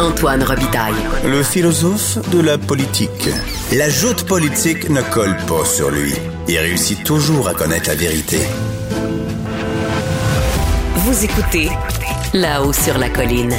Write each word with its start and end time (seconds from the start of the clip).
Antoine 0.00 0.42
Robitaille. 0.42 0.92
Le 1.24 1.44
philosophe 1.44 2.18
de 2.30 2.40
la 2.40 2.58
politique. 2.58 3.28
La 3.76 3.88
joute 3.88 4.26
politique 4.26 4.90
ne 4.90 5.00
colle 5.00 5.36
pas 5.46 5.64
sur 5.64 5.88
lui. 5.88 6.12
Il 6.48 6.58
réussit 6.58 7.04
toujours 7.04 7.46
à 7.46 7.54
connaître 7.54 7.88
la 7.90 7.94
vérité. 7.94 8.38
Vous 10.96 11.24
écoutez 11.24 11.68
là-haut 12.32 12.72
sur 12.72 12.98
la 12.98 13.08
colline. 13.08 13.54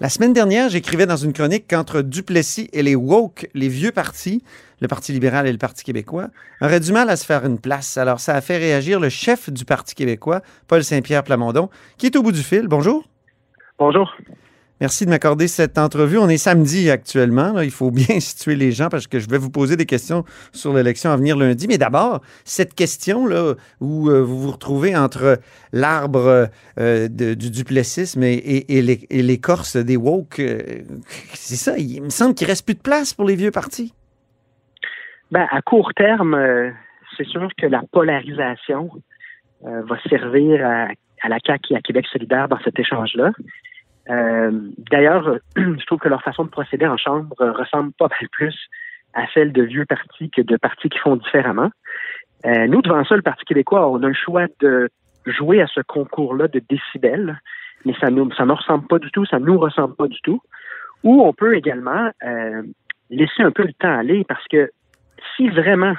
La 0.00 0.08
semaine 0.08 0.32
dernière, 0.32 0.70
j'écrivais 0.70 1.06
dans 1.06 1.16
une 1.16 1.32
chronique 1.32 1.66
qu'entre 1.70 2.02
Duplessis 2.02 2.68
et 2.72 2.82
les 2.82 2.96
woke, 2.96 3.48
les 3.54 3.68
vieux 3.68 3.92
partis, 3.92 4.42
le 4.80 4.88
Parti 4.88 5.12
libéral 5.12 5.46
et 5.46 5.52
le 5.52 5.58
Parti 5.58 5.84
québécois, 5.84 6.30
auraient 6.60 6.80
du 6.80 6.92
mal 6.92 7.08
à 7.10 7.16
se 7.16 7.24
faire 7.24 7.46
une 7.46 7.60
place. 7.60 7.96
Alors, 7.96 8.18
ça 8.18 8.34
a 8.34 8.40
fait 8.40 8.58
réagir 8.58 8.98
le 8.98 9.08
chef 9.08 9.50
du 9.50 9.64
Parti 9.64 9.94
québécois, 9.94 10.40
Paul 10.66 10.82
Saint-Pierre 10.82 11.22
Plamondon, 11.22 11.70
qui 11.96 12.06
est 12.06 12.16
au 12.16 12.24
bout 12.24 12.32
du 12.32 12.42
fil. 12.42 12.66
Bonjour. 12.66 13.04
Bonjour. 13.78 14.12
Merci 14.80 15.06
de 15.06 15.10
m'accorder 15.10 15.48
cette 15.48 15.76
entrevue. 15.76 16.18
On 16.18 16.28
est 16.28 16.38
samedi 16.38 16.88
actuellement. 16.88 17.60
Il 17.60 17.72
faut 17.72 17.90
bien 17.90 18.20
situer 18.20 18.54
les 18.54 18.70
gens 18.70 18.88
parce 18.88 19.08
que 19.08 19.18
je 19.18 19.28
vais 19.28 19.38
vous 19.38 19.50
poser 19.50 19.76
des 19.76 19.86
questions 19.86 20.24
sur 20.52 20.72
l'élection 20.72 21.10
à 21.10 21.16
venir 21.16 21.36
lundi. 21.36 21.66
Mais 21.66 21.78
d'abord, 21.78 22.20
cette 22.44 22.74
question-là 22.74 23.54
où 23.80 24.08
euh, 24.08 24.22
vous 24.22 24.38
vous 24.38 24.52
retrouvez 24.52 24.96
entre 24.96 25.38
l'arbre 25.72 26.48
euh, 26.78 27.08
du 27.08 27.50
duplessisme 27.50 28.22
et, 28.22 28.64
l'écorce 29.10 29.76
des 29.76 29.96
woke, 29.96 30.38
euh, 30.38 30.60
c'est 31.34 31.56
ça. 31.56 31.76
Il 31.76 32.02
me 32.02 32.10
semble 32.10 32.34
qu'il 32.34 32.46
reste 32.46 32.64
plus 32.64 32.76
de 32.76 32.80
place 32.80 33.14
pour 33.14 33.26
les 33.26 33.34
vieux 33.34 33.50
partis. 33.50 33.92
Ben, 35.32 35.46
à 35.50 35.60
court 35.60 35.92
terme, 35.94 36.38
c'est 37.16 37.26
sûr 37.26 37.48
que 37.58 37.66
la 37.66 37.82
polarisation 37.90 38.90
va 39.62 39.98
servir 40.08 40.64
à, 40.64 40.88
à 41.22 41.28
la 41.28 41.38
CAQ 41.44 41.74
et 41.74 41.76
à 41.76 41.80
Québec 41.80 42.06
solidaire 42.10 42.48
dans 42.48 42.60
cet 42.60 42.78
échange-là. 42.78 43.32
Euh, 44.10 44.50
d'ailleurs, 44.90 45.38
je 45.56 45.86
trouve 45.86 45.98
que 45.98 46.08
leur 46.08 46.22
façon 46.22 46.44
de 46.44 46.50
procéder 46.50 46.86
en 46.86 46.96
chambre 46.96 47.34
ressemble 47.38 47.92
pas 47.98 48.08
mal 48.08 48.28
plus 48.30 48.56
à 49.14 49.26
celle 49.32 49.52
de 49.52 49.62
vieux 49.62 49.86
partis 49.86 50.30
que 50.30 50.42
de 50.42 50.56
partis 50.56 50.88
qui 50.88 50.98
font 50.98 51.16
différemment. 51.16 51.70
Euh, 52.46 52.66
nous, 52.66 52.82
devant 52.82 53.04
ça, 53.04 53.16
le 53.16 53.22
Parti 53.22 53.44
québécois, 53.44 53.88
on 53.90 54.02
a 54.02 54.08
le 54.08 54.14
choix 54.14 54.46
de 54.60 54.88
jouer 55.26 55.60
à 55.60 55.66
ce 55.66 55.80
concours-là 55.80 56.48
de 56.48 56.60
décibels, 56.68 57.40
mais 57.84 57.94
ça 58.00 58.10
ne 58.10 58.52
ressemble 58.52 58.86
pas 58.86 58.98
du 58.98 59.10
tout, 59.10 59.24
ça 59.26 59.38
nous 59.38 59.58
ressemble 59.58 59.96
pas 59.96 60.08
du 60.08 60.20
tout. 60.22 60.40
Ou 61.04 61.22
on 61.22 61.32
peut 61.32 61.56
également 61.56 62.10
euh, 62.24 62.62
laisser 63.10 63.42
un 63.42 63.50
peu 63.50 63.64
le 63.64 63.72
temps 63.72 63.96
aller 63.96 64.24
parce 64.24 64.46
que 64.48 64.70
si 65.36 65.48
vraiment 65.48 65.94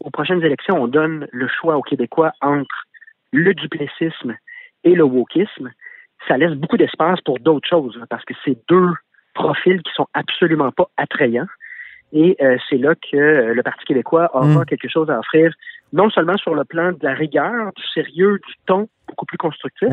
aux 0.00 0.10
prochaines 0.10 0.42
élections, 0.42 0.80
on 0.80 0.88
donne 0.88 1.26
le 1.32 1.48
choix 1.48 1.76
aux 1.76 1.82
Québécois 1.82 2.32
entre 2.40 2.84
le 3.32 3.52
duplessisme 3.52 4.36
et 4.84 4.94
le 4.94 5.04
wokisme, 5.04 5.70
ça 6.26 6.36
laisse 6.36 6.52
beaucoup 6.52 6.76
d'espace 6.76 7.20
pour 7.20 7.38
d'autres 7.38 7.68
choses, 7.68 8.00
parce 8.10 8.24
que 8.24 8.34
c'est 8.44 8.58
deux 8.68 8.90
profils 9.34 9.80
qui 9.82 9.92
sont 9.94 10.06
absolument 10.14 10.72
pas 10.72 10.88
attrayants. 10.96 11.46
Et 12.12 12.36
euh, 12.40 12.56
c'est 12.68 12.78
là 12.78 12.94
que 12.94 13.16
euh, 13.16 13.54
le 13.54 13.62
Parti 13.62 13.84
québécois 13.84 14.30
aura 14.34 14.62
mm. 14.62 14.64
quelque 14.64 14.88
chose 14.88 15.10
à 15.10 15.18
offrir, 15.18 15.52
non 15.92 16.08
seulement 16.10 16.36
sur 16.38 16.54
le 16.54 16.64
plan 16.64 16.92
de 16.92 16.98
la 17.02 17.14
rigueur, 17.14 17.72
du 17.76 17.82
sérieux, 17.92 18.38
du 18.46 18.54
ton 18.66 18.88
beaucoup 19.06 19.26
plus 19.26 19.38
constructif, 19.38 19.88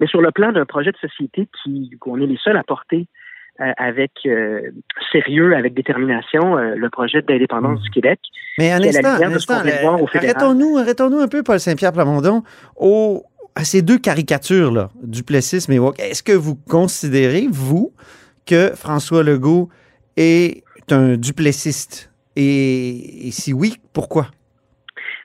mais 0.00 0.06
sur 0.06 0.20
le 0.20 0.30
plan 0.30 0.52
d'un 0.52 0.64
projet 0.64 0.92
de 0.92 0.96
société 0.96 1.48
qui 1.62 1.90
qu'on 2.00 2.20
est 2.20 2.26
les 2.26 2.36
seuls 2.36 2.56
à 2.56 2.62
porter 2.62 3.06
euh, 3.60 3.72
avec 3.76 4.12
sérieux, 5.10 5.54
avec 5.54 5.74
détermination, 5.74 6.56
le 6.56 6.90
projet 6.90 7.22
d'indépendance 7.22 7.80
mm. 7.80 7.82
du 7.82 7.90
Québec. 7.90 8.20
Mais 8.58 8.72
un 8.72 8.82
instant, 8.82 9.54
arrêtons-nous, 9.54 10.78
arrêtons-nous 10.78 11.18
un 11.18 11.28
peu, 11.28 11.42
Paul 11.42 11.60
Saint-Pierre 11.60 11.92
Plamondon, 11.92 12.42
au, 12.76 13.24
à 13.54 13.64
ces 13.64 13.82
deux 13.82 13.98
caricatures, 13.98 14.72
là, 14.72 14.90
duplessisme 15.02 15.72
et 15.72 15.78
woke, 15.78 15.98
est-ce 16.00 16.22
que 16.22 16.32
vous 16.32 16.54
considérez, 16.54 17.46
vous, 17.50 17.92
que 18.46 18.74
François 18.74 19.22
Legault 19.22 19.68
est 20.16 20.62
un 20.90 21.16
duplessiste? 21.16 22.10
Et, 22.36 23.28
si 23.30 23.52
oui, 23.52 23.74
pourquoi? 23.92 24.28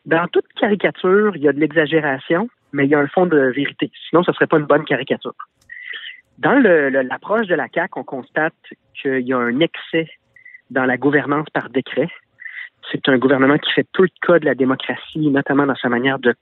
Dans 0.05 0.27
toute 0.27 0.47
caricature, 0.59 1.35
il 1.35 1.41
y 1.41 1.47
a 1.47 1.53
de 1.53 1.59
l'exagération, 1.59 2.49
mais 2.73 2.85
il 2.85 2.89
y 2.89 2.95
a 2.95 2.99
un 2.99 3.07
fond 3.07 3.25
de 3.25 3.53
vérité. 3.55 3.91
Sinon, 4.09 4.23
ce 4.23 4.31
ne 4.31 4.35
serait 4.35 4.47
pas 4.47 4.57
une 4.57 4.65
bonne 4.65 4.83
caricature. 4.83 5.33
Dans 6.37 6.59
l'approche 6.59 7.47
de 7.47 7.55
la 7.55 7.67
CAQ, 7.73 7.99
on 7.99 8.03
constate 8.03 8.53
qu'il 9.01 9.21
y 9.21 9.33
a 9.33 9.37
un 9.37 9.59
excès 9.59 10.09
dans 10.69 10.85
la 10.85 10.97
gouvernance 10.97 11.47
par 11.53 11.69
décret. 11.69 12.09
C'est 12.91 13.09
un 13.09 13.17
gouvernement 13.17 13.57
qui 13.57 13.71
fait 13.73 13.85
peu 13.93 14.05
de 14.05 14.13
cas 14.25 14.39
de 14.39 14.45
la 14.45 14.55
démocratie, 14.55 15.29
notamment 15.29 15.65
dans 15.65 15.75
sa 15.75 15.89
manière 15.89 16.19
de 16.19 16.33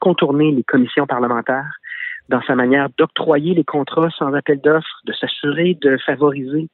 contourner 0.00 0.50
les 0.50 0.64
commissions 0.64 1.06
parlementaires, 1.06 1.78
dans 2.28 2.42
sa 2.42 2.54
manière 2.54 2.88
d'octroyer 2.98 3.54
les 3.54 3.64
contrats 3.64 4.10
sans 4.18 4.32
appel 4.34 4.60
d'offres, 4.60 5.00
de 5.04 5.12
s'assurer 5.12 5.76
de 5.80 5.96
favoriser 6.04 6.68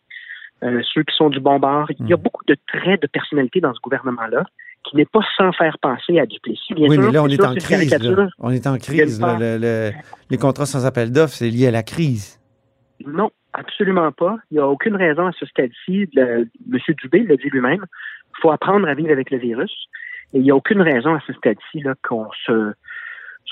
euh, 0.63 0.81
ceux 0.95 1.03
qui 1.03 1.15
sont 1.17 1.31
du 1.31 1.41
bon 1.41 1.59
bord. 1.59 1.91
Il 1.99 2.09
y 2.09 2.13
a 2.13 2.17
hmm. 2.17 2.21
beaucoup 2.21 2.45
de 2.47 2.57
traits 2.67 3.03
de 3.03 3.07
personnalité 3.07 3.61
dans 3.61 3.75
ce 3.75 3.81
gouvernement-là 3.81 4.45
qui 4.85 4.97
n'est 4.97 5.07
pas 5.07 5.21
sans 5.37 5.53
faire 5.53 5.77
penser 5.81 6.19
à 6.19 6.27
Duplessis. 6.27 6.75
Bien 6.75 6.89
oui, 6.89 6.99
mais 6.99 7.13
là, 7.13 7.23
on 7.23 7.29
est, 7.29 7.45
en 7.45 7.55
crise, 7.55 7.95
on 8.39 8.51
est 8.51 8.67
en 8.67 8.79
crise. 8.79 9.23
les 10.31 10.39
contrats 10.39 10.67
sans 10.67 10.87
appel 10.87 11.13
d'offres, 11.13 11.35
c'est 11.35 11.51
lié 11.51 11.69
à 11.69 11.71
la 11.71 11.83
crise. 11.83 12.41
Non, 13.07 13.31
absolument 13.53 14.11
pas. 14.13 14.37
Il 14.51 14.55
n'y 14.55 14.61
a 14.61 14.67
aucune 14.67 14.97
raison 14.97 15.27
à 15.27 15.33
ce 15.39 15.47
stade-ci. 15.47 16.09
M. 16.17 16.49
Dubé 17.03 17.23
l'a 17.25 17.37
dit 17.37 17.51
lui-même 17.51 17.85
il 18.37 18.41
faut 18.41 18.51
apprendre 18.51 18.89
à 18.89 18.95
vivre 18.95 19.11
avec 19.11 19.31
le 19.31 19.39
virus. 19.39 19.89
Et 20.33 20.39
il 20.39 20.43
n'y 20.43 20.51
a 20.51 20.57
aucune 20.57 20.83
raison 20.83 21.15
à 21.15 21.21
ce 21.27 21.33
stade-ci 21.33 21.83
qu'on 22.03 22.29
se 22.47 22.73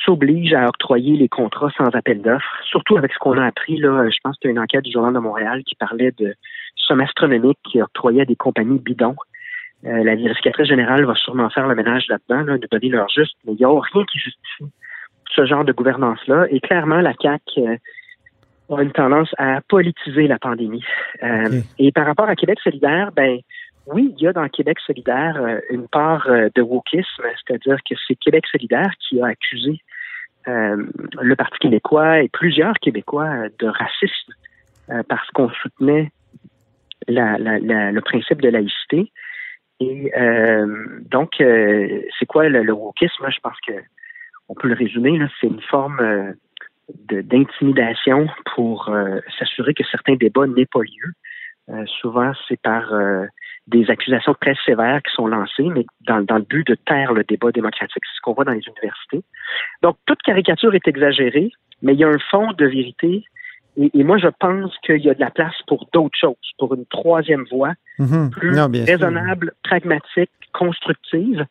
s'oblige 0.04 0.52
à 0.54 0.68
octroyer 0.68 1.16
les 1.16 1.28
contrats 1.28 1.70
sans 1.76 1.88
appel 1.88 2.22
d'offres, 2.22 2.62
surtout 2.64 2.96
avec 2.96 3.12
ce 3.12 3.18
qu'on 3.18 3.36
a 3.36 3.46
appris. 3.46 3.78
Là, 3.78 4.08
je 4.08 4.16
pense 4.22 4.36
que 4.36 4.42
c'était 4.42 4.50
une 4.50 4.60
enquête 4.60 4.84
du 4.84 4.92
Journal 4.92 5.12
de 5.12 5.18
Montréal 5.18 5.62
qui 5.64 5.74
parlait 5.74 6.12
de 6.18 6.34
sommes 6.76 7.00
astronomiques 7.00 7.58
qui 7.64 7.82
octroyaient 7.82 8.22
à 8.22 8.24
des 8.24 8.36
compagnies 8.36 8.78
bidons. 8.78 9.16
Euh, 9.84 10.02
la 10.04 10.16
vérificatrice 10.16 10.68
générale 10.68 11.04
va 11.04 11.14
sûrement 11.14 11.50
faire 11.50 11.68
le 11.68 11.74
ménage 11.74 12.06
là-dedans, 12.08 12.42
là, 12.42 12.58
de 12.58 12.68
donner 12.70 12.88
leur 12.88 13.08
juste, 13.08 13.36
mais 13.44 13.52
il 13.52 13.58
n'y 13.58 13.64
a 13.64 13.68
rien 13.68 14.04
qui 14.10 14.18
justifie 14.18 14.72
ce 15.34 15.46
genre 15.46 15.64
de 15.64 15.72
gouvernance-là. 15.72 16.46
Et 16.50 16.60
clairement, 16.60 17.00
la 17.00 17.14
CAC 17.14 17.42
euh, 17.58 17.76
a 18.70 18.82
une 18.82 18.92
tendance 18.92 19.32
à 19.38 19.60
politiser 19.68 20.26
la 20.26 20.38
pandémie. 20.38 20.84
Euh, 21.22 21.60
et 21.78 21.92
par 21.92 22.06
rapport 22.06 22.28
à 22.28 22.34
Québec 22.34 22.58
solidaire, 22.62 23.10
ben 23.14 23.38
oui, 23.92 24.14
il 24.16 24.22
y 24.22 24.26
a 24.26 24.32
dans 24.32 24.48
Québec 24.48 24.78
solidaire 24.86 25.36
euh, 25.40 25.60
une 25.70 25.88
part 25.88 26.28
euh, 26.28 26.48
de 26.54 26.62
wokisme, 26.62 27.24
c'est-à-dire 27.36 27.78
que 27.88 27.94
c'est 28.06 28.16
Québec 28.16 28.44
solidaire 28.50 28.90
qui 29.00 29.20
a 29.20 29.26
accusé 29.26 29.78
euh, 30.46 30.84
le 31.20 31.36
Parti 31.36 31.58
québécois 31.58 32.20
et 32.20 32.28
plusieurs 32.28 32.74
Québécois 32.74 33.48
de 33.58 33.66
racisme 33.66 34.32
parce 35.06 35.28
qu'on 35.32 35.50
soutenait 35.50 36.10
le 37.08 38.00
principe 38.00 38.40
de 38.40 38.48
laïcité. 38.48 39.12
Et 39.80 40.10
donc, 41.10 41.34
c'est 41.38 42.26
quoi 42.26 42.48
le, 42.48 42.72
wokisme? 42.72 43.26
Je 43.28 43.40
pense 43.40 43.58
que 43.66 43.74
on 44.48 44.54
peut 44.54 44.68
le 44.68 44.74
résumer, 44.74 45.20
c'est 45.38 45.48
une 45.48 45.60
forme 45.60 46.32
d'intimidation 46.88 48.28
pour 48.54 48.90
s'assurer 49.38 49.74
que 49.74 49.84
certains 49.90 50.14
débats 50.14 50.46
n'aient 50.46 50.64
pas 50.64 50.80
lieu. 50.80 51.84
souvent, 52.00 52.32
c'est 52.48 52.60
par 52.62 52.90
des 53.68 53.90
accusations 53.90 54.34
très 54.40 54.56
sévères 54.64 55.02
qui 55.02 55.14
sont 55.14 55.26
lancées, 55.26 55.68
mais 55.74 55.84
dans, 56.06 56.18
le 56.18 56.42
but 56.42 56.66
de 56.66 56.74
taire 56.74 57.12
le 57.12 57.22
débat 57.24 57.52
démocratique. 57.52 58.02
C'est 58.02 58.16
ce 58.16 58.20
qu'on 58.22 58.32
voit 58.32 58.44
dans 58.44 58.52
les 58.52 58.62
universités. 58.66 59.22
Donc, 59.82 59.96
toute 60.06 60.22
caricature 60.22 60.74
est 60.74 60.88
exagérée, 60.88 61.50
mais 61.82 61.92
il 61.92 62.00
y 62.00 62.04
a 62.04 62.08
un 62.08 62.18
fond 62.30 62.52
de 62.52 62.66
vérité. 62.66 63.24
Et, 63.76 64.02
moi, 64.02 64.18
je 64.18 64.28
pense 64.40 64.72
qu'il 64.84 65.04
y 65.04 65.10
a 65.10 65.14
de 65.14 65.20
la 65.20 65.30
place 65.30 65.54
pour 65.66 65.86
d'autres 65.92 66.18
choses, 66.18 66.34
pour 66.58 66.74
une 66.74 66.86
troisième 66.86 67.44
voie 67.50 67.74
mhm. 67.98 68.30
plus 68.30 68.58
raisonnable, 68.84 69.52
pragmatique, 69.62 70.30
constructive. 70.52 71.44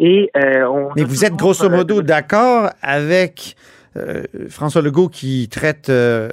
Et 0.00 0.30
euh, 0.36 0.66
on 0.66 0.90
Mais 0.96 1.04
vous 1.04 1.24
êtes 1.24 1.34
grosso 1.34 1.68
modo 1.68 2.02
d'accord 2.02 2.70
avec 2.82 3.56
euh, 3.98 4.22
François 4.48 4.82
Legault 4.82 5.08
qui 5.08 5.48
traite 5.48 5.88
euh, 5.88 6.30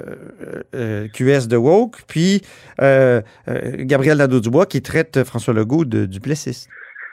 euh, 0.74 1.08
QS 1.08 1.48
de 1.48 1.56
woke, 1.56 2.02
puis 2.08 2.42
Gabriel 2.78 4.18
Nadeau-Dubois 4.18 4.66
qui 4.66 4.82
traite 4.82 5.24
François 5.24 5.54
Legault 5.54 5.84
de 5.84 6.06
duplessiste. 6.06 6.70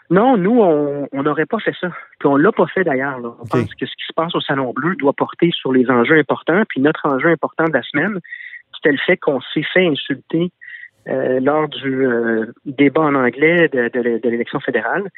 Non, 0.09 0.37
nous, 0.37 0.61
on 0.61 1.23
n'aurait 1.23 1.45
pas 1.45 1.59
fait 1.59 1.73
ça. 1.79 1.87
Puis 2.19 2.27
on 2.27 2.35
l'a 2.35 2.51
pas 2.51 2.67
fait 2.67 2.83
d'ailleurs. 2.83 3.17
On 3.41 3.45
pense 3.45 3.73
que 3.73 3.85
ce 3.85 3.95
qui 3.95 4.05
se 4.07 4.13
passe 4.15 4.35
au 4.35 4.41
Salon 4.41 4.71
Bleu 4.73 4.95
doit 4.97 5.13
porter 5.13 5.49
sur 5.51 5.71
les 5.71 5.89
enjeux 5.89 6.17
importants. 6.17 6.63
Puis 6.69 6.81
notre 6.81 7.07
enjeu 7.07 7.29
important 7.29 7.63
de 7.63 7.73
la 7.73 7.81
semaine, 7.81 8.19
c'était 8.75 8.91
le 8.91 8.99
fait 9.05 9.17
qu'on 9.17 9.39
s'est 9.53 9.65
fait 9.73 9.87
insulter 9.87 10.51
lors 11.05 11.67
du 11.69 12.05
débat 12.65 13.01
en 13.01 13.15
anglais 13.15 13.69
de 13.69 14.29
l'élection 14.29 14.59
fédérale 14.59 15.09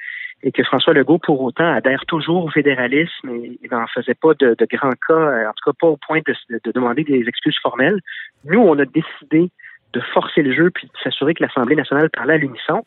et 0.45 0.51
que 0.51 0.63
François 0.63 0.93
Legault, 0.93 1.17
pour 1.17 1.41
autant, 1.41 1.73
adhère 1.73 2.05
toujours 2.05 2.45
au 2.45 2.49
fédéralisme 2.51 3.29
et, 3.29 3.59
n'en 3.71 3.87
faisait 3.87 4.13
pas 4.13 4.35
de, 4.35 4.55
grands 4.71 4.93
cas, 5.07 5.13
euh, 5.13 5.49
en 5.49 5.53
tout 5.53 5.71
cas 5.71 5.75
pas 5.77 5.87
au 5.87 5.97
point 5.97 6.19
de, 6.23 6.71
demander 6.71 7.03
des 7.03 7.27
excuses 7.27 7.57
formelles. 7.59 7.99
Nous, 8.45 8.59
on 8.59 8.77
a 8.77 8.85
décidé 8.85 9.49
de 9.93 9.99
forcer 10.13 10.43
le 10.43 10.53
jeu 10.53 10.69
puis 10.69 10.85
de 10.85 10.93
s'assurer 11.03 11.33
que 11.33 11.43
l'Assemblée 11.43 11.75
nationale 11.75 12.11
parlait 12.11 12.35
à 12.35 12.37
l'unisson. 12.37 12.85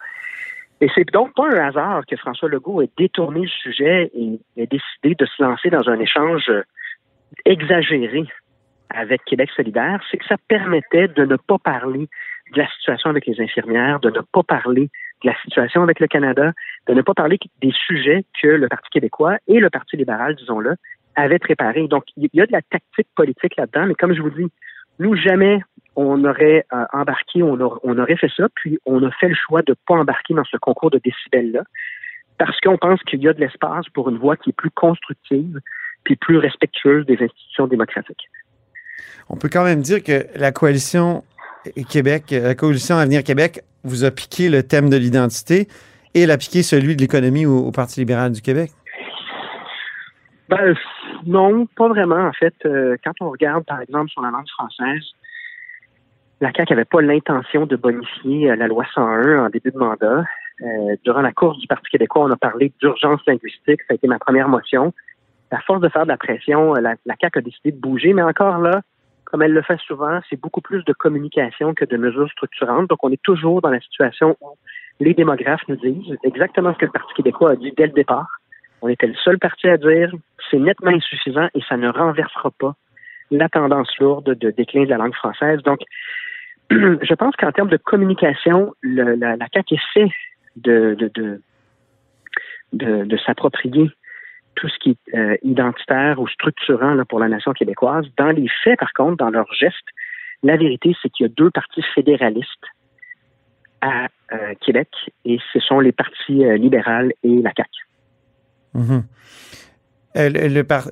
Et 0.80 0.88
c'est 0.94 1.04
donc 1.12 1.34
pas 1.34 1.48
un 1.48 1.58
hasard 1.58 2.06
que 2.06 2.16
François 2.16 2.48
Legault 2.48 2.80
ait 2.80 2.90
détourné 2.96 3.40
le 3.40 3.48
sujet 3.48 4.12
et 4.14 4.38
ait 4.56 4.68
décidé 4.68 5.16
de 5.18 5.26
se 5.26 5.42
lancer 5.42 5.68
dans 5.68 5.88
un 5.88 5.98
échange 5.98 6.48
exagéré 7.44 8.24
avec 8.90 9.24
Québec 9.24 9.50
solidaire, 9.56 10.00
c'est 10.10 10.16
que 10.16 10.26
ça 10.26 10.36
permettait 10.46 11.08
de 11.08 11.24
ne 11.24 11.36
pas 11.36 11.58
parler 11.58 12.08
de 12.52 12.58
la 12.58 12.68
situation 12.78 13.10
avec 13.10 13.26
les 13.26 13.40
infirmières, 13.40 13.98
de 13.98 14.10
ne 14.10 14.20
pas 14.20 14.44
parler 14.44 14.88
de 15.22 15.28
la 15.28 15.36
situation 15.42 15.82
avec 15.82 16.00
le 16.00 16.06
Canada, 16.06 16.52
de 16.86 16.94
ne 16.94 17.02
pas 17.02 17.14
parler 17.14 17.38
des 17.60 17.72
sujets 17.86 18.24
que 18.40 18.48
le 18.48 18.68
Parti 18.68 18.88
québécois 18.90 19.38
et 19.46 19.58
le 19.58 19.70
Parti 19.70 19.96
libéral, 19.96 20.36
disons-le, 20.36 20.76
avaient 21.16 21.38
préparés. 21.38 21.88
Donc, 21.88 22.04
il 22.16 22.28
y 22.32 22.40
a 22.40 22.46
de 22.46 22.52
la 22.52 22.62
tactique 22.62 23.08
politique 23.16 23.56
là-dedans, 23.56 23.86
mais 23.86 23.94
comme 23.94 24.14
je 24.14 24.22
vous 24.22 24.30
dis, 24.30 24.46
nous, 24.98 25.16
jamais 25.16 25.60
on 25.96 26.24
aurait 26.24 26.64
euh, 26.72 26.84
embarqué, 26.92 27.42
on, 27.42 27.58
on, 27.82 27.98
aurait 27.98 28.16
fait 28.16 28.30
ça, 28.36 28.46
puis 28.54 28.78
on 28.86 29.02
a 29.02 29.10
fait 29.12 29.28
le 29.28 29.34
choix 29.34 29.62
de 29.62 29.72
ne 29.72 29.76
pas 29.86 29.94
embarquer 29.94 30.34
dans 30.34 30.44
ce 30.44 30.56
concours 30.56 30.90
de 30.90 31.00
décibels-là, 31.02 31.62
parce 32.38 32.60
qu'on 32.60 32.78
pense 32.78 33.02
qu'il 33.02 33.20
y 33.20 33.28
a 33.28 33.32
de 33.32 33.40
l'espace 33.40 33.88
pour 33.88 34.08
une 34.08 34.18
voie 34.18 34.36
qui 34.36 34.50
est 34.50 34.56
plus 34.56 34.70
constructive, 34.70 35.58
puis 36.04 36.14
plus 36.14 36.38
respectueuse 36.38 37.04
des 37.04 37.20
institutions 37.20 37.66
démocratiques. 37.66 38.30
On 39.28 39.36
peut 39.36 39.48
quand 39.52 39.64
même 39.64 39.82
dire 39.82 40.02
que 40.02 40.26
la 40.36 40.52
coalition 40.52 41.24
Québec, 41.90 42.26
la 42.30 42.54
coalition 42.54 42.96
Avenir 42.96 43.24
Québec 43.24 43.62
vous 43.84 44.04
a 44.04 44.10
piqué 44.10 44.48
le 44.48 44.62
thème 44.62 44.90
de 44.90 44.96
l'identité 44.96 45.68
et 46.14 46.22
elle 46.22 46.36
piqué 46.38 46.62
celui 46.62 46.96
de 46.96 47.00
l'économie 47.00 47.46
au, 47.46 47.70
Parti 47.70 48.00
libéral 48.00 48.32
du 48.32 48.42
Québec? 48.42 48.70
Ben, 50.48 50.74
non, 51.26 51.66
pas 51.66 51.88
vraiment. 51.88 52.26
En 52.26 52.32
fait, 52.32 52.54
euh, 52.64 52.96
quand 53.04 53.12
on 53.20 53.30
regarde, 53.30 53.64
par 53.64 53.80
exemple, 53.80 54.10
sur 54.10 54.22
la 54.22 54.30
langue 54.30 54.48
française, 54.48 55.04
la 56.40 56.52
CAQ 56.52 56.72
n'avait 56.72 56.84
pas 56.84 57.02
l'intention 57.02 57.66
de 57.66 57.76
bonifier 57.76 58.50
euh, 58.50 58.56
la 58.56 58.66
loi 58.66 58.84
101 58.94 59.44
en 59.44 59.48
début 59.50 59.70
de 59.70 59.78
mandat. 59.78 60.24
Euh, 60.62 60.96
durant 61.04 61.20
la 61.20 61.32
course 61.32 61.58
du 61.58 61.66
Parti 61.66 61.88
québécois, 61.90 62.24
on 62.24 62.30
a 62.30 62.36
parlé 62.36 62.72
d'urgence 62.80 63.20
linguistique. 63.26 63.82
Ça 63.82 63.90
a 63.90 63.94
été 63.94 64.08
ma 64.08 64.18
première 64.18 64.48
motion. 64.48 64.92
À 65.50 65.60
force 65.60 65.80
de 65.80 65.88
faire 65.88 66.04
de 66.04 66.08
la 66.08 66.16
pression, 66.16 66.74
la, 66.74 66.94
la 67.06 67.14
CAQ 67.20 67.38
a 67.38 67.42
décidé 67.42 67.72
de 67.72 67.80
bouger, 67.80 68.12
mais 68.12 68.22
encore 68.22 68.58
là, 68.58 68.82
comme 69.30 69.42
elle 69.42 69.52
le 69.52 69.62
fait 69.62 69.78
souvent, 69.80 70.20
c'est 70.30 70.40
beaucoup 70.40 70.62
plus 70.62 70.82
de 70.84 70.92
communication 70.94 71.74
que 71.74 71.84
de 71.84 71.98
mesures 71.98 72.30
structurantes. 72.30 72.88
Donc, 72.88 73.04
on 73.04 73.12
est 73.12 73.22
toujours 73.22 73.60
dans 73.60 73.68
la 73.68 73.80
situation 73.80 74.38
où 74.40 74.56
les 75.00 75.12
démographes 75.12 75.68
nous 75.68 75.76
disent 75.76 76.16
exactement 76.24 76.72
ce 76.72 76.78
que 76.78 76.86
le 76.86 76.92
Parti 76.92 77.12
québécois 77.14 77.50
a 77.50 77.56
dit 77.56 77.72
dès 77.76 77.86
le 77.86 77.92
départ. 77.92 78.40
On 78.80 78.88
était 78.88 79.06
le 79.06 79.14
seul 79.16 79.38
parti 79.38 79.68
à 79.68 79.76
dire 79.76 80.10
c'est 80.50 80.58
nettement 80.58 80.92
insuffisant 80.92 81.48
et 81.54 81.60
ça 81.68 81.76
ne 81.76 81.88
renversera 81.90 82.50
pas 82.58 82.74
la 83.30 83.50
tendance 83.50 83.90
lourde 83.98 84.34
de 84.34 84.50
déclin 84.50 84.84
de 84.84 84.88
la 84.88 84.96
langue 84.96 85.14
française. 85.14 85.60
Donc, 85.62 85.80
je 86.70 87.14
pense 87.14 87.36
qu'en 87.36 87.52
termes 87.52 87.68
de 87.68 87.76
communication, 87.76 88.74
la, 88.82 89.36
la 89.36 89.46
CAQ 89.52 89.74
essaie 89.74 90.10
de, 90.56 90.94
de, 90.98 91.10
de, 91.14 91.42
de, 92.72 93.04
de 93.04 93.16
s'approprier 93.18 93.90
tout 94.58 94.68
ce 94.68 94.78
qui 94.80 94.90
est 94.90 95.16
euh, 95.16 95.36
identitaire 95.44 96.18
ou 96.18 96.26
structurant 96.26 96.94
là, 96.94 97.04
pour 97.04 97.20
la 97.20 97.28
nation 97.28 97.52
québécoise. 97.52 98.04
Dans 98.16 98.30
les 98.30 98.48
faits, 98.64 98.78
par 98.78 98.92
contre, 98.92 99.16
dans 99.16 99.30
leurs 99.30 99.52
gestes, 99.54 99.76
la 100.42 100.56
vérité, 100.56 100.96
c'est 101.00 101.08
qu'il 101.10 101.26
y 101.26 101.28
a 101.28 101.32
deux 101.36 101.50
partis 101.50 101.82
fédéralistes 101.94 102.66
à 103.80 104.08
euh, 104.32 104.54
Québec 104.60 104.88
et 105.24 105.38
ce 105.52 105.60
sont 105.60 105.78
les 105.78 105.92
partis 105.92 106.44
euh, 106.44 106.56
libéral 106.56 107.12
et 107.22 107.40
la 107.40 107.52
CAQ. 107.56 107.70
Mhm. 108.74 109.02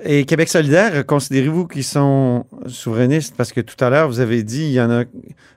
et 0.05 0.25
Québec 0.25 0.49
solidaire, 0.49 1.05
considérez-vous 1.05 1.67
qu'ils 1.67 1.85
sont 1.85 2.47
souverainistes? 2.67 3.37
Parce 3.37 3.53
que 3.53 3.61
tout 3.61 3.85
à 3.85 3.91
l'heure, 3.91 4.09
vous 4.09 4.21
avez 4.21 4.45
dit, 4.45 4.67
il 4.67 4.73
y 4.73 4.81
en 4.81 4.91
a, 4.91 5.05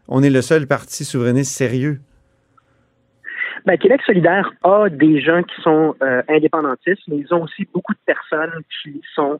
on 0.07 0.23
est 0.23 0.31
le 0.31 0.41
seul 0.41 0.65
parti 0.65 1.05
souverainiste 1.05 1.55
sérieux. 1.55 2.01
Ben, 3.65 3.77
Québec 3.77 4.01
solidaire 4.05 4.51
a 4.63 4.89
des 4.89 5.19
gens 5.21 5.43
qui 5.43 5.61
sont 5.61 5.95
euh, 6.01 6.21
indépendantistes, 6.27 7.03
mais 7.07 7.17
ils 7.17 7.33
ont 7.33 7.43
aussi 7.43 7.67
beaucoup 7.73 7.93
de 7.93 7.99
personnes 8.05 8.61
qui 8.81 9.01
sont 9.13 9.39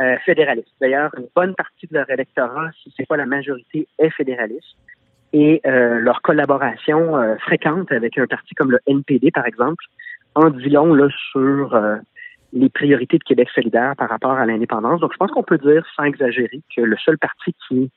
euh, 0.00 0.16
fédéralistes. 0.24 0.72
D'ailleurs, 0.80 1.12
une 1.16 1.28
bonne 1.34 1.54
partie 1.54 1.86
de 1.86 1.94
leur 1.94 2.08
électorat, 2.10 2.70
si 2.82 2.92
c'est 2.96 3.06
pas 3.06 3.16
la 3.16 3.26
majorité, 3.26 3.86
est 3.98 4.10
fédéraliste. 4.10 4.76
Et 5.32 5.60
euh, 5.66 5.98
leur 6.00 6.20
collaboration 6.22 7.36
fréquente 7.38 7.90
avec 7.90 8.18
un 8.18 8.26
parti 8.26 8.54
comme 8.54 8.70
le 8.70 8.80
NPD, 8.86 9.30
par 9.30 9.46
exemple, 9.46 9.84
en 10.34 10.50
dit 10.50 10.68
long 10.68 10.92
là, 10.92 11.08
sur 11.30 11.80
les 12.52 12.68
priorités 12.68 13.16
de 13.16 13.24
Québec 13.24 13.48
solidaire 13.54 13.94
par 13.96 14.10
rapport 14.10 14.32
à 14.32 14.44
l'indépendance. 14.44 15.00
Donc, 15.00 15.12
je 15.12 15.16
pense 15.16 15.30
qu'on 15.30 15.42
peut 15.42 15.58
dire, 15.58 15.86
sans 15.96 16.04
exagérer, 16.04 16.60
que 16.76 16.82
le 16.82 16.96
seul 16.98 17.16
parti 17.16 17.54
qui 17.66 17.84
est 17.84 17.90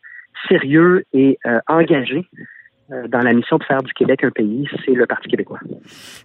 sérieux 0.47 1.03
et 1.13 1.37
engagé 1.67 2.25
euh, 2.39 2.43
dans 2.89 3.21
la 3.21 3.33
mission 3.33 3.57
de 3.57 3.63
faire 3.63 3.81
du 3.81 3.93
Québec 3.93 4.23
un 4.23 4.29
pays, 4.29 4.67
c'est 4.85 4.91
le 4.91 5.07
Parti 5.07 5.27
québécois. 5.27 5.59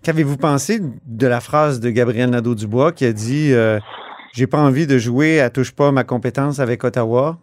Qu'avez-vous 0.03 0.37
pensé 0.37 0.81
de 1.07 1.27
la 1.27 1.41
phrase 1.41 1.81
de 1.81 1.91
Gabriel 1.91 2.31
Nadeau-Dubois 2.31 2.93
qui 2.93 3.07
a 3.07 3.13
dit 3.13 3.53
euh, 3.53 3.79
J'ai 4.35 4.47
pas 4.47 4.59
envie 4.59 4.87
de 4.87 4.99
jouer 4.99 5.41
à 5.41 5.49
touche 5.49 5.75
pas 5.75 5.91
ma 5.91 6.05
compétence 6.05 6.61
avec 6.61 6.85
Ottawa? 6.85 7.39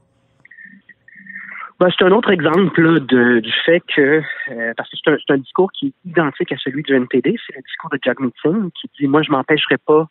Ben, 1.80 1.90
c'est 1.96 2.06
un 2.06 2.12
autre 2.12 2.31
exemple 2.31 2.81
du 3.08 3.52
fait 3.66 3.81
que, 3.96 4.22
euh, 4.50 4.74
parce 4.75 4.90
que 4.90 4.98
c'est 5.04 5.31
un, 5.34 5.38
discours 5.38 5.72
qui 5.72 5.88
est 5.88 6.10
identique 6.10 6.52
à 6.52 6.58
celui 6.58 6.81
du 6.81 6.94
NPD, 6.94 7.36
c'est 7.46 7.56
le 7.56 7.62
discours 7.62 7.90
de 7.92 8.00
Jack 8.04 8.19
Meeting 8.19 8.72
qui 8.72 8.90
dit 9.00 9.08
Moi, 9.08 9.22
je 9.22 9.31
m'empêcherai 9.31 9.78
pas 9.78 10.08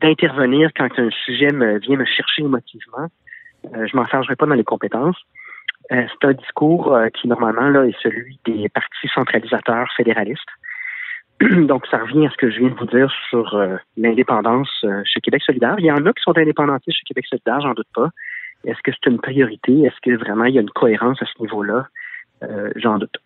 d'intervenir 0.00 0.70
quand 0.76 0.88
un 0.98 1.10
sujet 1.24 1.52
me 1.52 1.78
vient 1.78 1.96
me 1.96 2.06
chercher 2.06 2.42
émotivement. 2.42 3.08
je 3.72 3.96
m'en 3.96 4.06
chargerai 4.06 4.36
pas 4.36 4.46
dans 4.46 4.54
les 4.54 4.64
compétences. 4.64 5.16
Euh, 5.90 6.04
c'est 6.08 6.28
un 6.28 6.32
discours 6.32 6.94
euh, 6.94 7.08
qui, 7.08 7.26
normalement, 7.28 7.68
là, 7.68 7.84
est 7.84 7.96
celui 8.02 8.38
des 8.44 8.68
partis 8.68 9.08
centralisateurs 9.14 9.88
fédéralistes. 9.96 10.40
Donc, 11.40 11.86
ça 11.90 11.98
revient 11.98 12.26
à 12.26 12.30
ce 12.30 12.36
que 12.36 12.50
je 12.50 12.60
viens 12.60 12.68
de 12.68 12.74
vous 12.74 12.86
dire 12.86 13.12
sur 13.30 13.54
euh, 13.54 13.76
l'indépendance 13.96 14.84
chez 15.04 15.20
Québec 15.20 15.42
solidaire. 15.44 15.74
Il 15.78 15.86
y 15.86 15.90
en 15.90 16.06
a 16.06 16.12
qui 16.12 16.22
sont 16.22 16.36
indépendantistes 16.36 16.98
chez 16.98 17.04
Québec 17.04 17.26
solidaire, 17.26 17.60
j'en 17.60 17.74
doute 17.74 17.88
pas. 17.94 18.10
Est-ce 18.64 18.80
que 18.84 18.92
c'est 18.92 19.10
une 19.10 19.18
priorité? 19.18 19.82
Est-ce 19.82 19.96
que 20.02 20.16
vraiment 20.16 20.44
il 20.44 20.54
y 20.54 20.58
a 20.58 20.60
une 20.60 20.70
cohérence 20.70 21.20
à 21.22 21.26
ce 21.26 21.42
niveau-là? 21.42 21.86
j'en 22.74 22.98
doute. 22.98 23.18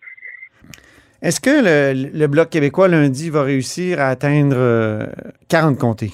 Est-ce 1.23 1.41
que 1.41 1.49
le, 1.49 2.19
le, 2.19 2.27
Bloc 2.27 2.51
québécois 2.51 2.87
lundi 2.87 3.31
va 3.31 3.45
réussir 3.45 3.99
à 3.99 4.09
atteindre 4.09 5.09
40 5.49 5.79
comtés? 5.79 6.13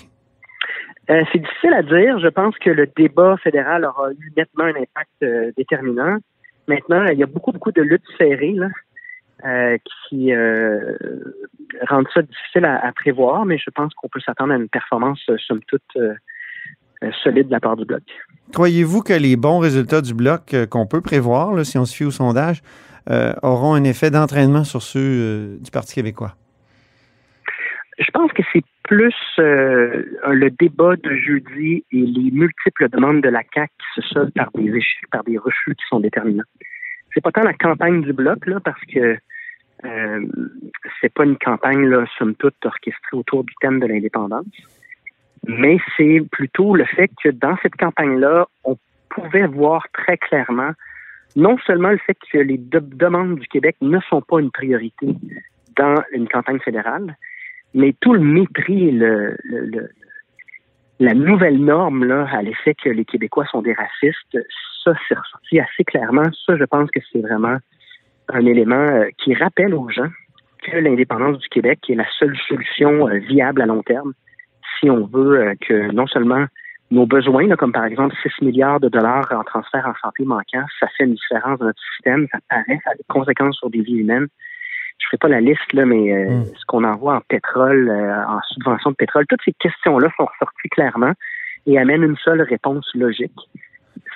c'est 1.08 1.38
difficile 1.38 1.74
à 1.74 1.82
dire. 1.82 2.20
Je 2.20 2.28
pense 2.28 2.56
que 2.58 2.70
le 2.70 2.86
débat 2.96 3.36
fédéral 3.42 3.84
aura 3.84 4.12
eu 4.12 4.32
nettement 4.36 4.64
un 4.64 4.76
impact 4.76 5.56
déterminant. 5.56 6.18
Maintenant, 6.68 7.04
il 7.06 7.18
y 7.18 7.22
a 7.22 7.26
beaucoup, 7.26 7.52
beaucoup 7.52 7.72
de 7.72 7.82
luttes 7.82 8.04
serrées 8.18 8.52
là, 8.52 8.68
euh, 9.44 9.76
qui 10.08 10.32
euh, 10.32 10.96
rendent 11.88 12.06
ça 12.14 12.22
difficile 12.22 12.64
à, 12.64 12.92
prévoir, 12.94 13.44
mais 13.44 13.58
je 13.58 13.70
pense 13.70 13.92
qu'on 13.94 14.08
peut 14.08 14.20
s'attendre 14.24 14.52
à 14.52 14.56
une 14.56 14.68
performance, 14.68 15.20
euh, 15.28 15.36
somme 15.46 15.60
toute, 15.66 15.82
solide 17.24 17.48
de 17.48 17.52
la 17.52 17.58
part 17.58 17.76
du 17.76 17.84
Bloc. 17.84 18.02
Croyez-vous 18.52 19.02
que 19.02 19.12
les 19.12 19.34
bons 19.34 19.58
résultats 19.58 20.00
du 20.00 20.14
Bloc 20.14 20.54
qu'on 20.70 20.86
peut 20.86 21.00
prévoir, 21.00 21.66
si 21.66 21.76
on 21.76 21.84
se 21.84 21.96
fie 21.96 22.04
au 22.04 22.12
sondage, 22.12 22.62
auront 23.42 23.74
un 23.74 23.82
effet 23.82 24.12
d'entraînement 24.12 24.62
sur 24.62 24.82
ceux 24.82 25.58
du 25.60 25.72
Parti 25.72 25.96
québécois? 25.96 26.36
Je 28.02 28.10
pense 28.10 28.32
que 28.32 28.42
c'est 28.52 28.64
plus 28.84 29.14
le 29.38 30.48
débat 30.50 30.96
de 30.96 31.14
jeudi 31.14 31.84
et 31.92 32.00
les 32.00 32.30
multiples 32.30 32.88
demandes 32.88 33.22
de 33.22 33.28
la 33.28 33.44
CAC 33.44 33.70
qui 33.78 34.00
se 34.00 34.08
soldent 34.08 34.34
par 34.34 34.50
des 34.54 34.68
échecs, 34.68 35.10
par 35.10 35.24
des 35.24 35.38
refus 35.38 35.74
qui 35.74 35.84
sont 35.88 36.00
déterminants 36.00 36.44
c'est 37.12 37.20
pas 37.20 37.32
tant 37.32 37.42
la 37.42 37.54
campagne 37.54 38.02
du 38.02 38.12
bloc, 38.12 38.46
là, 38.46 38.60
parce 38.60 38.80
que 38.92 39.16
euh, 39.84 40.26
c'est 41.00 41.12
pas 41.12 41.24
une 41.24 41.38
campagne, 41.38 41.92
somme 42.18 42.34
toute, 42.36 42.54
orchestrée 42.64 43.16
autour 43.16 43.44
du 43.44 43.52
thème 43.60 43.80
de 43.80 43.86
l'indépendance. 43.86 44.46
Mais 45.46 45.78
c'est 45.96 46.20
plutôt 46.30 46.76
le 46.76 46.84
fait 46.84 47.10
que 47.22 47.30
dans 47.30 47.56
cette 47.62 47.76
campagne-là, 47.76 48.46
on 48.64 48.76
pouvait 49.08 49.46
voir 49.46 49.86
très 49.92 50.16
clairement 50.16 50.72
non 51.34 51.56
seulement 51.66 51.90
le 51.90 51.98
fait 51.98 52.16
que 52.30 52.38
les 52.38 52.58
demandes 52.58 53.38
du 53.38 53.48
Québec 53.48 53.76
ne 53.80 53.98
sont 54.08 54.20
pas 54.20 54.38
une 54.38 54.50
priorité 54.50 55.08
dans 55.76 56.02
une 56.12 56.28
campagne 56.28 56.60
fédérale, 56.60 57.16
mais 57.74 57.94
tout 58.00 58.12
le 58.12 58.20
mépris, 58.20 58.90
le, 58.92 59.36
le, 59.44 59.90
la 61.00 61.14
nouvelle 61.14 61.58
norme 61.58 62.04
là, 62.04 62.26
à 62.30 62.42
l'effet 62.42 62.74
que 62.74 62.88
les 62.88 63.04
Québécois 63.04 63.46
sont 63.46 63.62
des 63.62 63.72
racistes, 63.72 64.38
ça, 64.84 64.92
c'est 65.08 65.18
ressorti 65.18 65.60
assez 65.60 65.84
clairement. 65.84 66.30
Ça, 66.46 66.56
je 66.56 66.64
pense 66.64 66.90
que 66.90 67.00
c'est 67.12 67.20
vraiment 67.20 67.56
un 68.28 68.46
élément 68.46 68.74
euh, 68.76 69.08
qui 69.18 69.34
rappelle 69.34 69.74
aux 69.74 69.88
gens 69.88 70.10
que 70.62 70.76
l'indépendance 70.76 71.38
du 71.38 71.48
Québec 71.48 71.80
est 71.88 71.94
la 71.94 72.06
seule 72.18 72.36
solution 72.48 73.08
euh, 73.08 73.18
viable 73.18 73.62
à 73.62 73.66
long 73.66 73.82
terme 73.82 74.12
si 74.78 74.90
on 74.90 75.06
veut 75.06 75.40
euh, 75.40 75.54
que 75.60 75.92
non 75.92 76.06
seulement 76.06 76.46
nos 76.90 77.06
besoins, 77.06 77.48
comme 77.56 77.72
par 77.72 77.84
exemple 77.84 78.14
6 78.22 78.44
milliards 78.44 78.80
de 78.80 78.88
dollars 78.88 79.26
en 79.32 79.44
transfert 79.44 79.86
en 79.86 79.94
santé 80.04 80.24
manquant, 80.24 80.64
ça 80.78 80.88
fait 80.96 81.04
une 81.04 81.14
différence 81.14 81.58
dans 81.58 81.66
notre 81.66 81.82
système, 81.94 82.28
ça 82.30 82.38
paraît, 82.48 82.78
ça 82.84 82.90
a 82.90 82.94
des 82.94 83.04
conséquences 83.08 83.56
sur 83.56 83.70
des 83.70 83.80
vies 83.80 83.96
humaines. 83.96 84.28
Je 85.02 85.06
ne 85.06 85.18
ferai 85.18 85.18
pas 85.18 85.28
la 85.28 85.40
liste, 85.40 85.72
là, 85.72 85.84
mais 85.84 86.26
mm. 86.28 86.44
ce 86.58 86.64
qu'on 86.66 86.84
envoie 86.84 87.16
en 87.16 87.20
pétrole, 87.20 87.90
en 87.90 88.40
subvention 88.48 88.90
de 88.90 88.96
pétrole, 88.96 89.26
toutes 89.28 89.42
ces 89.44 89.52
questions-là 89.52 90.08
sont 90.16 90.24
ressorties 90.24 90.68
clairement 90.70 91.12
et 91.66 91.78
amènent 91.78 92.02
une 92.02 92.16
seule 92.16 92.42
réponse 92.42 92.88
logique 92.94 93.32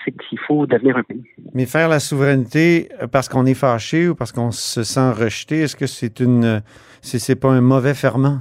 c'est 0.05 0.13
qu'il 0.13 0.39
faut 0.39 0.67
devenir 0.67 0.97
un 0.97 1.03
pays. 1.03 1.25
Mais 1.55 1.67
faire 1.67 1.89
la 1.89 1.99
souveraineté 1.99 2.89
parce 3.13 3.29
qu'on 3.29 3.45
est 3.47 3.55
fâché 3.55 4.09
ou 4.09 4.15
parce 4.15 4.33
qu'on 4.33 4.51
se 4.51 4.83
sent 4.83 5.11
rejeté, 5.11 5.63
est-ce 5.63 5.77
que 5.77 5.87
c'est 5.87 6.21
une 6.21 6.63
c'est 7.03 7.41
pas 7.41 7.51
un 7.51 7.61
mauvais 7.61 7.95
ferment? 7.95 8.41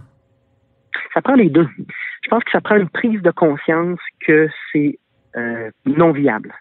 Ça 1.14 1.22
prend 1.22 1.36
les 1.36 1.50
deux. 1.50 1.68
Je 2.24 2.30
pense 2.30 2.44
que 2.44 2.52
ça 2.52 2.62
prend 2.62 2.76
une 2.76 2.90
prise 2.90 3.22
de 3.22 3.32
conscience 3.32 4.00
que 4.26 4.50
c'est 4.72 5.00
euh, 5.36 5.70
non 5.86 6.12
viable. 6.12 6.54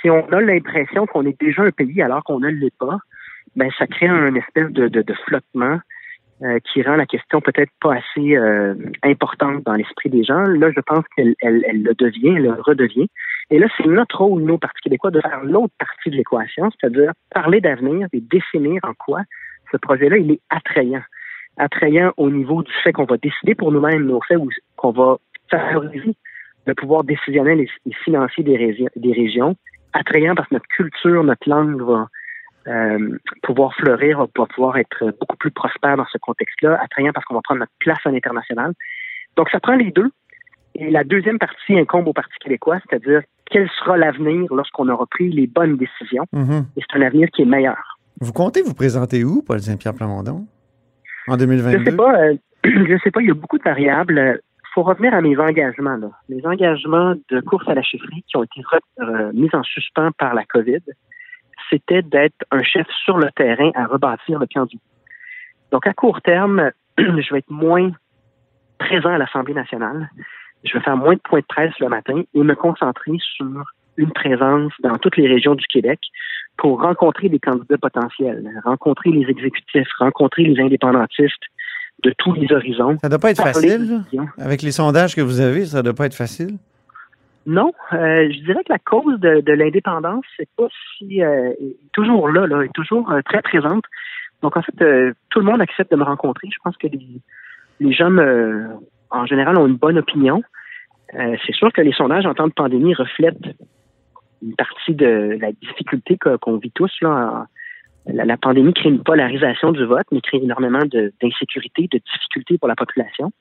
Si 0.00 0.10
on 0.10 0.28
a 0.32 0.40
l'impression 0.40 1.06
qu'on 1.06 1.24
est 1.26 1.40
déjà 1.40 1.62
un 1.62 1.70
pays 1.70 2.02
alors 2.02 2.22
qu'on 2.24 2.40
ne 2.40 2.48
l'est 2.48 2.76
pas, 2.78 2.98
ben 3.58 3.70
ça 3.78 3.86
crée 3.86 4.08
un 4.08 4.34
espèce 4.34 4.70
de, 4.70 4.88
de, 4.88 5.02
de 5.02 5.14
flottement 5.26 5.78
euh, 6.42 6.60
qui 6.60 6.82
rend 6.82 6.94
la 6.94 7.06
question 7.06 7.40
peut-être 7.40 7.72
pas 7.80 7.96
assez 7.96 8.36
euh, 8.36 8.74
importante 9.02 9.64
dans 9.64 9.74
l'esprit 9.74 10.08
des 10.08 10.22
gens. 10.22 10.42
Là, 10.42 10.70
je 10.70 10.80
pense 10.80 11.04
qu'elle 11.16 11.34
elle, 11.40 11.64
elle 11.66 11.82
le 11.82 11.94
devient, 11.94 12.36
elle 12.36 12.44
le 12.44 12.52
redevient. 12.52 13.08
Et 13.50 13.58
là, 13.58 13.66
c'est 13.76 13.86
notre 13.86 14.18
rôle, 14.18 14.42
nous, 14.42 14.56
Parti 14.56 14.80
québécois, 14.82 15.10
de 15.10 15.20
faire 15.20 15.42
l'autre 15.42 15.74
partie 15.78 16.10
de 16.10 16.16
l'équation, 16.16 16.70
c'est-à-dire 16.70 17.12
parler 17.34 17.60
d'avenir 17.60 18.06
et 18.12 18.20
définir 18.20 18.80
en 18.84 18.94
quoi 18.94 19.22
ce 19.72 19.76
projet-là, 19.78 20.18
il 20.18 20.30
est 20.30 20.40
attrayant. 20.48 21.02
Attrayant 21.56 22.12
au 22.16 22.30
niveau 22.30 22.62
du 22.62 22.72
fait 22.84 22.92
qu'on 22.92 23.04
va 23.04 23.16
décider 23.16 23.56
pour 23.56 23.72
nous-mêmes, 23.72 24.04
nos 24.04 24.20
faits, 24.22 24.38
ou 24.38 24.48
qu'on 24.76 24.92
va 24.92 25.16
favoriser 25.50 26.14
le 26.66 26.74
pouvoir 26.74 27.02
décisionnel 27.02 27.60
et, 27.60 27.68
financier 28.04 28.44
des, 28.44 29.12
régions. 29.12 29.56
Attrayant 29.92 30.36
parce 30.36 30.48
que 30.50 30.54
notre 30.54 30.68
culture, 30.68 31.24
notre 31.24 31.48
langue 31.48 31.80
va 31.82 32.06
euh, 32.66 33.18
pouvoir 33.42 33.74
fleurir, 33.74 34.18
va 34.18 34.46
pouvoir 34.46 34.76
être 34.78 35.14
beaucoup 35.20 35.36
plus 35.36 35.50
prospère 35.50 35.96
dans 35.96 36.06
ce 36.12 36.18
contexte-là, 36.18 36.78
attrayant 36.82 37.12
parce 37.12 37.24
qu'on 37.26 37.34
va 37.34 37.40
prendre 37.42 37.60
notre 37.60 37.72
place 37.78 37.98
à 38.04 38.10
l'international. 38.10 38.72
Donc, 39.36 39.48
ça 39.50 39.60
prend 39.60 39.74
les 39.74 39.90
deux. 39.90 40.10
Et 40.74 40.90
la 40.90 41.04
deuxième 41.04 41.38
partie 41.38 41.78
incombe 41.78 42.08
au 42.08 42.12
Parti 42.12 42.34
québécois, 42.40 42.78
c'est-à-dire 42.88 43.22
quel 43.50 43.68
sera 43.78 43.96
l'avenir 43.96 44.52
lorsqu'on 44.52 44.88
aura 44.88 45.06
pris 45.06 45.30
les 45.30 45.46
bonnes 45.46 45.76
décisions. 45.76 46.24
Mm-hmm. 46.34 46.64
Et 46.76 46.82
c'est 46.82 46.98
un 46.98 47.02
avenir 47.02 47.28
qui 47.30 47.42
est 47.42 47.46
meilleur. 47.46 47.98
Vous 48.20 48.32
comptez 48.32 48.62
vous 48.62 48.74
présenter 48.74 49.24
où, 49.24 49.42
Paul 49.42 49.60
Saint-Pierre 49.60 49.94
Plamondon, 49.94 50.46
en 51.28 51.36
2022? 51.36 51.78
Je 51.78 51.84
sais 51.84 51.96
pas. 51.96 52.20
Euh, 52.20 52.34
je 52.64 52.98
sais 53.02 53.10
pas. 53.10 53.20
Il 53.22 53.28
y 53.28 53.30
a 53.30 53.34
beaucoup 53.34 53.58
de 53.58 53.62
variables. 53.62 54.40
Il 54.40 54.68
faut 54.74 54.82
revenir 54.82 55.14
à 55.14 55.20
mes 55.20 55.36
engagements. 55.38 55.96
Là. 55.96 56.10
Mes 56.28 56.44
engagements 56.44 57.14
de 57.30 57.40
course 57.40 57.68
à 57.68 57.74
la 57.74 57.82
chefferie 57.82 58.24
qui 58.28 58.36
ont 58.36 58.44
été 58.44 58.62
euh, 59.00 59.32
mis 59.32 59.48
en 59.52 59.62
suspens 59.62 60.10
par 60.18 60.34
la 60.34 60.44
COVID 60.44 60.82
c'était 61.70 62.02
d'être 62.02 62.44
un 62.50 62.62
chef 62.62 62.86
sur 63.04 63.18
le 63.18 63.30
terrain 63.32 63.70
à 63.74 63.86
rebâtir 63.86 64.38
le 64.38 64.46
camp 64.46 64.66
du. 64.66 64.78
Donc, 65.72 65.86
à 65.86 65.92
court 65.92 66.20
terme, 66.22 66.70
je 66.98 67.32
vais 67.32 67.38
être 67.38 67.50
moins 67.50 67.90
présent 68.78 69.10
à 69.10 69.18
l'Assemblée 69.18 69.54
nationale. 69.54 70.10
Je 70.64 70.72
vais 70.74 70.84
faire 70.84 70.96
moins 70.96 71.14
de 71.14 71.20
points 71.20 71.40
de 71.40 71.46
presse 71.46 71.78
le 71.80 71.88
matin 71.88 72.22
et 72.34 72.42
me 72.42 72.54
concentrer 72.54 73.16
sur 73.36 73.64
une 73.96 74.12
présence 74.12 74.72
dans 74.80 74.96
toutes 74.96 75.16
les 75.16 75.28
régions 75.28 75.54
du 75.54 75.66
Québec 75.66 76.00
pour 76.56 76.80
rencontrer 76.82 77.28
des 77.28 77.38
candidats 77.38 77.78
potentiels, 77.78 78.48
rencontrer 78.64 79.10
les 79.10 79.28
exécutifs, 79.28 79.88
rencontrer 79.98 80.44
les 80.44 80.60
indépendantistes 80.60 81.44
de 82.04 82.14
tous 82.18 82.32
les 82.34 82.52
horizons. 82.52 82.96
Ça 83.00 83.08
ne 83.08 83.10
doit 83.10 83.18
pas 83.18 83.30
être 83.30 83.42
facile. 83.42 84.02
Avec 84.38 84.62
les 84.62 84.72
sondages 84.72 85.14
que 85.14 85.20
vous 85.20 85.40
avez, 85.40 85.66
ça 85.66 85.78
ne 85.78 85.82
doit 85.82 85.94
pas 85.94 86.06
être 86.06 86.14
facile. 86.14 86.58
Non, 87.48 87.72
euh, 87.94 88.28
je 88.30 88.44
dirais 88.44 88.62
que 88.62 88.70
la 88.70 88.78
cause 88.78 89.18
de, 89.20 89.52
l'indépendance, 89.52 90.26
c'est 90.36 90.46
euh, 90.60 91.52
est 91.58 91.76
toujours 91.94 92.28
là, 92.28 92.46
est 92.62 92.74
toujours 92.74 93.10
euh, 93.10 93.22
très 93.24 93.40
présente. 93.40 93.84
Donc 94.42 94.58
en 94.58 94.60
fait, 94.60 94.76
tout 95.30 95.40
le 95.40 95.46
monde 95.46 95.62
accepte 95.62 95.90
de 95.90 95.96
me 95.96 96.04
rencontrer. 96.04 96.48
Je 96.52 96.58
pense 96.62 96.76
que 96.76 96.88
les, 96.88 97.92
gens, 97.92 98.14
en 99.10 99.24
général, 99.24 99.56
ont 99.56 99.66
une 99.66 99.76
bonne 99.76 99.96
opinion. 99.96 100.42
c'est 101.12 101.54
sûr 101.54 101.72
que 101.72 101.80
les 101.80 101.92
sondages 101.92 102.26
en 102.26 102.34
temps 102.34 102.46
de 102.46 102.52
pandémie 102.52 102.94
reflètent 102.94 103.56
une 104.42 104.54
partie 104.54 104.94
de 104.94 105.38
la 105.40 105.50
difficulté 105.52 106.18
qu'on 106.18 106.58
vit 106.58 106.70
tous. 106.70 106.92
La, 108.06 108.36
pandémie 108.36 108.74
crée 108.74 108.90
une 108.90 109.02
polarisation 109.02 109.72
du 109.72 109.84
vote, 109.86 110.06
mais 110.12 110.20
crée 110.20 110.38
énormément 110.38 110.84
d'insécurité, 111.20 111.88
de 111.90 111.98
difficultés 111.98 112.58
pour 112.58 112.68
la 112.68 112.76
population. 112.76 113.32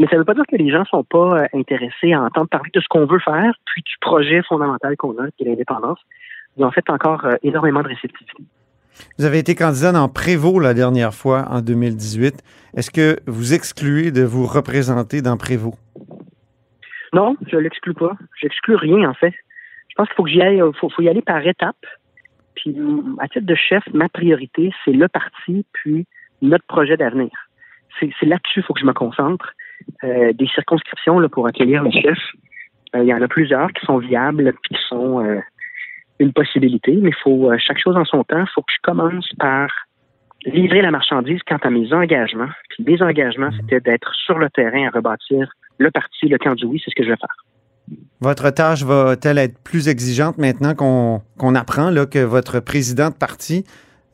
Mais 0.00 0.06
ça 0.06 0.14
ne 0.14 0.20
veut 0.20 0.24
pas 0.24 0.32
dire 0.32 0.46
que 0.48 0.56
les 0.56 0.70
gens 0.70 0.80
ne 0.80 0.84
sont 0.86 1.04
pas 1.04 1.42
euh, 1.42 1.46
intéressés 1.52 2.14
à 2.14 2.22
entendre 2.22 2.48
parler 2.48 2.70
de 2.72 2.80
ce 2.80 2.88
qu'on 2.88 3.04
veut 3.04 3.18
faire, 3.18 3.52
puis 3.66 3.82
du 3.82 3.92
projet 4.00 4.42
fondamental 4.48 4.96
qu'on 4.96 5.18
a, 5.18 5.30
qui 5.32 5.44
est 5.44 5.50
l'indépendance. 5.50 5.98
Ils 6.56 6.64
ont 6.64 6.70
fait 6.70 6.88
encore 6.88 7.26
euh, 7.26 7.34
énormément 7.42 7.82
de 7.82 7.88
réceptivité. 7.88 8.42
Vous 9.18 9.26
avez 9.26 9.40
été 9.40 9.54
candidat 9.54 9.92
dans 9.92 10.08
Prévost 10.08 10.62
la 10.62 10.72
dernière 10.72 11.12
fois, 11.12 11.44
en 11.50 11.60
2018. 11.60 12.42
Est-ce 12.78 12.90
que 12.90 13.20
vous 13.26 13.52
excluez 13.52 14.10
de 14.10 14.22
vous 14.22 14.46
représenter 14.46 15.20
dans 15.20 15.36
Prévost? 15.36 15.76
Non, 17.12 17.36
je 17.46 17.56
ne 17.56 17.60
l'exclus 17.60 17.92
pas. 17.92 18.16
J'exclus 18.40 18.76
rien, 18.76 19.10
en 19.10 19.14
fait. 19.14 19.34
Je 19.88 19.94
pense 19.96 20.08
qu'il 20.08 20.16
faut 20.16 20.24
que 20.24 20.30
j'y 20.30 20.40
aille, 20.40 20.62
faut, 20.80 20.88
faut 20.88 21.02
y 21.02 21.10
aller 21.10 21.20
par 21.20 21.46
étapes. 21.46 21.76
Puis, 22.54 22.74
à 23.18 23.28
titre 23.28 23.44
de 23.44 23.54
chef, 23.54 23.84
ma 23.92 24.08
priorité, 24.08 24.72
c'est 24.82 24.92
le 24.92 25.08
parti, 25.08 25.66
puis 25.74 26.06
notre 26.40 26.64
projet 26.64 26.96
d'avenir. 26.96 27.30
C'est 27.98 28.08
là-dessus 28.22 28.54
qu'il 28.54 28.62
faut 28.62 28.72
que 28.72 28.80
je 28.80 28.86
me 28.86 28.94
concentre. 28.94 29.52
Euh, 30.02 30.32
des 30.32 30.46
circonscriptions 30.46 31.28
pour 31.28 31.46
accueillir 31.46 31.82
les 31.82 31.92
chefs. 31.92 32.32
Euh, 32.94 33.02
il 33.02 33.08
y 33.08 33.12
en 33.12 33.20
a 33.20 33.28
plusieurs 33.28 33.70
qui 33.72 33.84
sont 33.84 33.98
viables, 33.98 34.54
qui 34.66 34.74
sont 34.88 35.22
euh, 35.22 35.40
une 36.18 36.32
possibilité, 36.32 36.96
mais 36.96 37.10
il 37.10 37.22
faut 37.22 37.52
chaque 37.58 37.78
chose 37.78 37.96
en 37.96 38.06
son 38.06 38.24
temps. 38.24 38.40
Il 38.40 38.50
faut 38.54 38.62
que 38.62 38.72
je 38.72 38.80
commence 38.82 39.28
par 39.38 39.68
livrer 40.46 40.80
la 40.80 40.90
marchandise 40.90 41.40
quant 41.46 41.58
à 41.62 41.68
mes 41.68 41.92
engagements. 41.92 42.48
Puis 42.70 42.84
mes 42.84 43.02
engagements, 43.02 43.50
c'était 43.60 43.80
d'être 43.80 44.14
sur 44.14 44.38
le 44.38 44.48
terrain 44.48 44.86
à 44.86 44.90
rebâtir 44.90 45.52
le 45.76 45.90
parti, 45.90 46.28
le 46.28 46.38
camp 46.38 46.54
du 46.54 46.64
oui, 46.64 46.80
c'est 46.82 46.90
ce 46.90 46.94
que 46.94 47.04
je 47.04 47.10
vais 47.10 47.16
faire. 47.16 47.98
Votre 48.20 48.50
tâche 48.50 48.82
va-t-elle 48.82 49.38
être 49.38 49.62
plus 49.62 49.88
exigeante 49.88 50.38
maintenant 50.38 50.74
qu'on 50.74 51.54
apprend 51.54 51.92
que 52.06 52.24
votre 52.24 52.60
président 52.60 53.10
de 53.10 53.14
parti, 53.14 53.64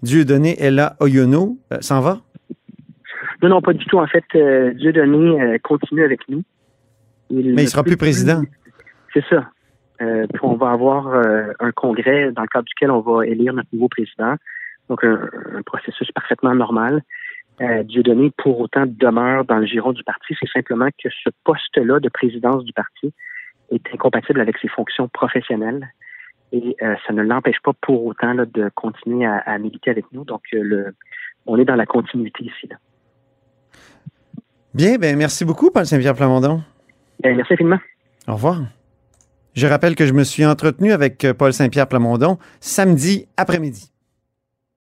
Dieudonné 0.03 0.57
Ella 0.61 0.97
Oyono, 1.01 1.59
s'en 1.81 2.01
va? 2.01 2.19
Non, 3.47 3.55
non, 3.55 3.61
pas 3.63 3.75
du 3.75 3.85
tout. 3.85 3.99
En 3.99 4.09
fait, 4.09 4.25
euh, 4.35 4.73
Dieu 4.75 4.93
donné 4.93 5.41
euh, 5.41 5.59
continue 5.63 6.03
avec 6.03 6.29
nous. 6.29 6.43
Mais 7.31 7.63
il 7.63 7.69
sera 7.69 7.85
plus 7.85 7.97
président. 7.97 8.43
C'est 9.15 9.25
ça. 9.31 9.49
Euh, 10.01 10.27
puis 10.27 10.41
on 10.43 10.57
va 10.57 10.73
avoir 10.73 11.07
un 11.61 11.71
congrès 11.71 12.33
dans 12.33 12.43
le 12.43 12.49
cadre 12.49 12.65
duquel 12.65 12.91
on 12.91 13.01
va 13.01 13.25
élire 13.25 13.53
notre 13.53 13.69
nouveau 13.73 13.89
président. 13.89 14.35
Donc, 14.89 15.05
un, 15.05 15.63
processus 15.65 16.11
parfaitement 16.13 16.55
normal. 16.55 17.03
Dieu 17.85 18.03
donné, 18.03 18.33
pour 18.37 18.61
autant, 18.61 18.85
demeure 18.87 19.45
dans 19.45 19.59
le 19.59 19.67
giron 19.67 19.93
du 19.93 20.03
parti. 20.03 20.37
C'est 20.39 20.51
simplement 20.51 20.89
que 21.03 21.09
ce 21.09 21.31
poste-là 21.45 22.01
de 22.01 22.09
présidence 22.09 22.65
du 22.65 22.73
parti 22.73 23.13
est 23.71 23.83
incompatible 23.95 24.41
avec 24.41 24.59
ses 24.59 24.69
fonctions 24.69 25.09
professionnelles 25.09 25.89
et 26.53 26.77
ça 26.81 27.13
ne 27.13 27.23
l'empêche 27.23 27.61
pas 27.63 27.73
pour 27.81 28.07
autant 28.07 28.35
de 28.35 28.71
continuer 28.75 29.25
à, 29.27 29.39
à, 29.39 29.59
militer 29.59 29.91
avec 29.91 30.05
nous. 30.13 30.25
Donc, 30.25 30.43
le, 30.53 30.95
on 31.47 31.59
est 31.59 31.65
dans 31.65 31.75
la 31.77 31.87
continuité 31.87 32.45
ici. 32.45 32.69
Là. 32.69 32.77
Bien, 34.77 34.99
ben 34.99 35.17
merci 35.17 35.47
beaucoup, 35.47 35.71
Paul 35.71 35.87
Saint-Pierre 35.87 36.15
Plamondon. 36.15 36.63
Ben, 37.23 37.35
merci 37.35 37.55
infiniment. 37.55 37.79
Au 38.29 38.35
revoir. 38.35 38.61
Je 39.55 39.67
rappelle 39.67 39.95
que 39.95 40.05
je 40.05 40.13
me 40.13 40.23
suis 40.23 40.45
entretenu 40.45 40.93
avec 40.93 41.25
euh, 41.25 41.33
Paul 41.33 41.55
Saint-Pierre 41.55 41.87
Plamondon 41.87 42.37
samedi 42.61 43.27
après-midi. 43.39 43.91